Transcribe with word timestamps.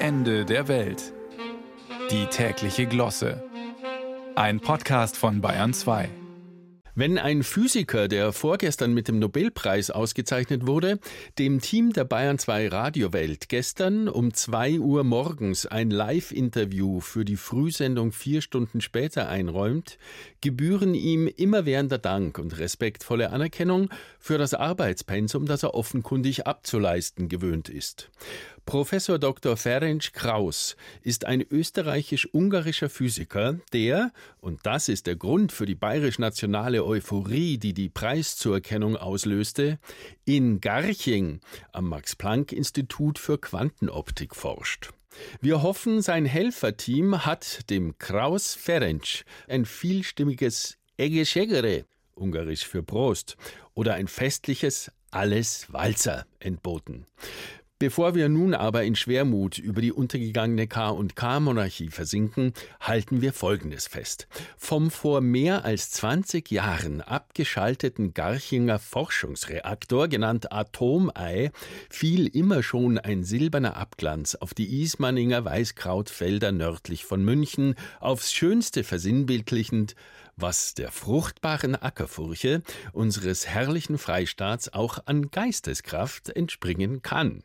Ende 0.00 0.44
der 0.44 0.68
Welt. 0.68 1.12
Die 2.12 2.26
tägliche 2.26 2.86
Glosse. 2.86 3.42
Ein 4.36 4.60
Podcast 4.60 5.16
von 5.16 5.40
Bayern 5.40 5.74
2. 5.74 6.08
Wenn 6.94 7.16
ein 7.16 7.44
Physiker, 7.44 8.08
der 8.08 8.32
vorgestern 8.32 8.92
mit 8.92 9.06
dem 9.06 9.20
Nobelpreis 9.20 9.90
ausgezeichnet 9.90 10.66
wurde, 10.66 10.98
dem 11.38 11.60
Team 11.60 11.92
der 11.92 12.04
Bayern 12.04 12.38
2 12.38 12.68
Radiowelt 12.68 13.48
gestern 13.48 14.08
um 14.08 14.34
2 14.34 14.80
Uhr 14.80 15.04
morgens 15.04 15.66
ein 15.66 15.90
Live-Interview 15.90 16.98
für 16.98 17.24
die 17.24 17.36
Frühsendung 17.36 18.10
vier 18.10 18.40
Stunden 18.40 18.80
später 18.80 19.28
einräumt, 19.28 19.98
gebühren 20.40 20.94
ihm 20.94 21.28
immerwährender 21.28 21.98
Dank 21.98 22.38
und 22.38 22.58
respektvolle 22.58 23.30
Anerkennung 23.30 23.90
für 24.18 24.38
das 24.38 24.54
Arbeitspensum, 24.54 25.46
das 25.46 25.62
er 25.62 25.74
offenkundig 25.74 26.48
abzuleisten 26.48 27.28
gewöhnt 27.28 27.68
ist. 27.68 28.10
Professor 28.68 29.18
Dr. 29.18 29.56
Ferenc 29.56 30.12
Kraus 30.12 30.76
ist 31.00 31.24
ein 31.24 31.40
österreichisch-ungarischer 31.40 32.90
Physiker, 32.90 33.58
der, 33.72 34.12
und 34.42 34.66
das 34.66 34.90
ist 34.90 35.06
der 35.06 35.16
Grund 35.16 35.52
für 35.52 35.64
die 35.64 35.74
bayerisch-nationale 35.74 36.84
Euphorie, 36.84 37.56
die 37.56 37.72
die 37.72 37.88
Preiszuerkennung 37.88 38.98
auslöste, 38.98 39.78
in 40.26 40.60
Garching 40.60 41.40
am 41.72 41.86
Max-Planck-Institut 41.86 43.18
für 43.18 43.38
Quantenoptik 43.38 44.36
forscht. 44.36 44.90
Wir 45.40 45.62
hoffen, 45.62 46.02
sein 46.02 46.26
Helferteam 46.26 47.24
hat 47.24 47.70
dem 47.70 47.96
Kraus 47.96 48.54
Ferenc 48.54 49.24
ein 49.48 49.64
vielstimmiges 49.64 50.76
Egeschegere, 50.98 51.86
ungarisch 52.14 52.66
für 52.66 52.82
Prost, 52.82 53.38
oder 53.72 53.94
ein 53.94 54.08
festliches 54.08 54.92
Alles 55.10 55.72
Walzer 55.72 56.26
entboten. 56.38 57.06
Bevor 57.80 58.16
wir 58.16 58.28
nun 58.28 58.54
aber 58.54 58.82
in 58.82 58.96
Schwermut 58.96 59.56
über 59.56 59.80
die 59.80 59.92
untergegangene 59.92 60.66
K&K-Monarchie 60.66 61.90
versinken, 61.90 62.52
halten 62.80 63.22
wir 63.22 63.32
Folgendes 63.32 63.86
fest. 63.86 64.26
Vom 64.56 64.90
vor 64.90 65.20
mehr 65.20 65.64
als 65.64 65.92
20 65.92 66.50
Jahren 66.50 67.02
abgeschalteten 67.02 68.14
Garchinger 68.14 68.80
Forschungsreaktor, 68.80 70.08
genannt 70.08 70.50
Atomei, 70.50 71.52
fiel 71.88 72.26
immer 72.26 72.64
schon 72.64 72.98
ein 72.98 73.22
silberner 73.22 73.76
Abglanz 73.76 74.34
auf 74.34 74.54
die 74.54 74.82
Ismaninger 74.82 75.44
Weißkrautfelder 75.44 76.50
nördlich 76.50 77.04
von 77.04 77.24
München, 77.24 77.76
aufs 78.00 78.32
Schönste 78.32 78.82
versinnbildlichend, 78.82 79.94
was 80.34 80.74
der 80.74 80.90
fruchtbaren 80.90 81.80
Ackerfurche 81.80 82.62
unseres 82.92 83.46
herrlichen 83.46 83.98
Freistaats 83.98 84.72
auch 84.72 84.98
an 85.06 85.30
Geisteskraft 85.30 86.30
entspringen 86.30 87.02
kann. 87.02 87.44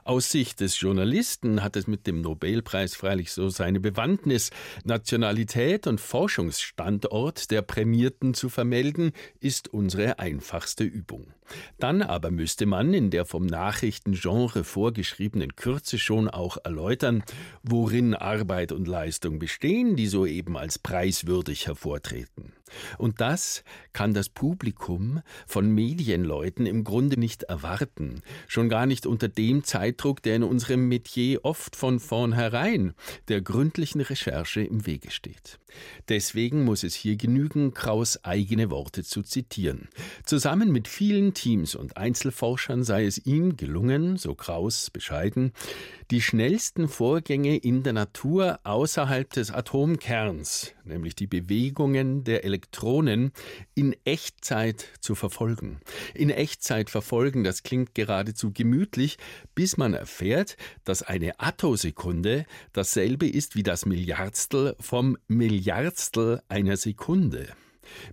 Aus 0.03 0.31
Sicht 0.31 0.61
des 0.61 0.79
Journalisten 0.79 1.63
hat 1.63 1.75
es 1.75 1.85
mit 1.85 2.07
dem 2.07 2.21
Nobelpreis 2.21 2.95
freilich 2.95 3.31
so 3.31 3.49
seine 3.49 3.79
Bewandtnis. 3.79 4.49
Nationalität 4.83 5.85
und 5.85 6.01
Forschungsstandort 6.01 7.51
der 7.51 7.61
Prämierten 7.61 8.33
zu 8.33 8.49
vermelden, 8.49 9.11
ist 9.39 9.67
unsere 9.67 10.17
einfachste 10.17 10.83
Übung. 10.83 11.33
Dann 11.77 12.01
aber 12.01 12.31
müsste 12.31 12.65
man 12.65 12.93
in 12.93 13.09
der 13.09 13.25
vom 13.25 13.45
Nachrichtengenre 13.45 14.63
vorgeschriebenen 14.63 15.55
Kürze 15.55 15.99
schon 15.99 16.29
auch 16.29 16.57
erläutern, 16.63 17.23
worin 17.61 18.15
Arbeit 18.15 18.71
und 18.71 18.87
Leistung 18.87 19.37
bestehen, 19.37 19.95
die 19.95 20.07
soeben 20.07 20.57
als 20.57 20.79
preiswürdig 20.79 21.67
hervortreten. 21.67 22.53
Und 22.97 23.19
das 23.19 23.63
kann 23.93 24.13
das 24.13 24.29
Publikum 24.29 25.21
von 25.45 25.69
Medienleuten 25.69 26.65
im 26.65 26.83
Grunde 26.83 27.19
nicht 27.19 27.43
erwarten, 27.43 28.21
schon 28.47 28.69
gar 28.69 28.85
nicht 28.85 29.05
unter 29.05 29.27
dem 29.27 29.63
Zeitdruck, 29.91 30.21
der 30.21 30.37
in 30.37 30.43
unserem 30.43 30.87
Metier 30.87 31.43
oft 31.43 31.75
von 31.75 31.99
vornherein 31.99 32.93
der 33.27 33.41
gründlichen 33.41 34.01
Recherche 34.01 34.61
im 34.61 34.85
Wege 34.85 35.11
steht. 35.11 35.59
Deswegen 36.07 36.63
muss 36.63 36.83
es 36.83 36.95
hier 36.95 37.17
genügen, 37.17 37.73
Kraus 37.73 38.23
eigene 38.23 38.69
Worte 38.69 39.03
zu 39.03 39.21
zitieren. 39.21 39.89
Zusammen 40.25 40.71
mit 40.71 40.87
vielen 40.87 41.33
Teams 41.33 41.75
und 41.75 41.97
Einzelforschern 41.97 42.83
sei 42.83 43.05
es 43.05 43.25
ihm 43.25 43.57
gelungen, 43.57 44.17
so 44.17 44.33
Kraus 44.33 44.89
bescheiden, 44.89 45.51
die 46.11 46.21
schnellsten 46.21 46.89
Vorgänge 46.89 47.55
in 47.55 47.83
der 47.83 47.93
Natur 47.93 48.59
außerhalb 48.63 49.31
des 49.31 49.49
Atomkerns, 49.49 50.73
nämlich 50.83 51.15
die 51.15 51.25
Bewegungen 51.25 52.25
der 52.25 52.43
Elektronen, 52.43 53.31
in 53.75 53.95
Echtzeit 54.03 54.85
zu 54.99 55.15
verfolgen. 55.15 55.79
In 56.13 56.29
Echtzeit 56.29 56.89
verfolgen, 56.89 57.45
das 57.45 57.63
klingt 57.63 57.95
geradezu 57.95 58.51
gemütlich, 58.51 59.17
bis 59.55 59.77
man 59.77 59.93
erfährt, 59.93 60.57
dass 60.83 61.01
eine 61.01 61.39
Attosekunde 61.39 62.45
dasselbe 62.73 63.27
ist 63.27 63.55
wie 63.55 63.63
das 63.63 63.85
Milliardstel 63.85 64.75
vom 64.81 65.17
Milliardstel 65.29 66.41
einer 66.49 66.75
Sekunde. 66.75 67.47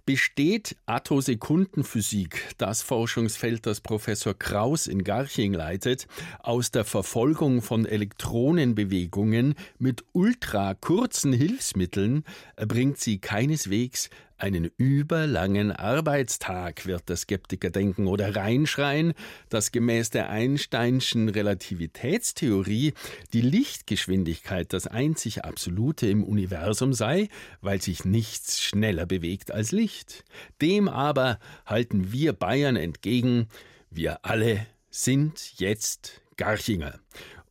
Besteht 0.07 0.77
Attosekundenphysik, 0.87 2.55
das 2.59 2.83
Forschungsfeld, 2.83 3.67
das 3.67 3.81
Professor 3.81 4.35
Kraus 4.35 4.87
in 4.87 5.05
Garching 5.05 5.53
leitet, 5.53 6.07
aus 6.41 6.71
der 6.71 6.85
Verfolgung 6.85 7.63
von 7.63 7.85
Elektronenbewegungen 7.85 9.55
mit 9.79 10.05
ultrakurzen 10.13 11.33
Hilfsmitteln, 11.33 12.25
erbringt 12.57 12.99
sie 12.99 13.19
keineswegs 13.19 14.11
einen 14.39 14.71
überlangen 14.77 15.73
Arbeitstag, 15.73 16.87
wird 16.87 17.09
der 17.09 17.17
Skeptiker 17.17 17.71
denken 17.71 18.07
oder 18.07 18.35
reinschreien, 18.37 19.15
dass 19.49 19.73
gemäß 19.73 20.11
der 20.11 20.31
Einsteinschen 20.31 21.29
Relativitätstheorie 21.29 22.95
die 23.33 23.41
Lichtgeschwindigkeit 23.41 24.73
das 24.73 24.87
einzig 24.87 25.45
Absolute 25.45 26.07
im 26.07 26.25
Universum 26.25 26.93
sei, 26.93 27.29
weil 27.61 27.83
sich 27.83 28.05
nichts 28.05 28.63
schneller 28.63 29.07
bewegt 29.07 29.51
als 29.51 29.73
Licht. 29.73 30.25
Dem 30.63 30.89
aber 30.89 31.39
halten 31.67 32.13
wir 32.13 32.33
Bayern 32.33 32.77
entgegen, 32.77 33.49
wir 33.91 34.25
alle 34.25 34.67
sind 34.91 35.59
jetzt 35.59 36.23
Garchinger 36.37 36.99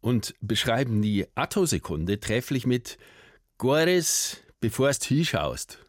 und 0.01 0.35
beschreiben 0.41 1.01
die 1.01 1.25
Attosekunde 1.35 2.19
trefflich 2.19 2.65
mit 2.65 2.97
Gores, 3.57 4.37
bevorst 4.59 5.03
hinschaust. 5.03 5.79